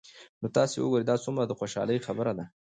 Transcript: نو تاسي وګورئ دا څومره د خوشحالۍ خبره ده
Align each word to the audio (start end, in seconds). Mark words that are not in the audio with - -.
نو 0.41 0.47
تاسي 0.55 0.77
وګورئ 0.79 1.05
دا 1.07 1.15
څومره 1.23 1.43
د 1.45 1.51
خوشحالۍ 1.59 1.97
خبره 2.07 2.33
ده 2.37 2.45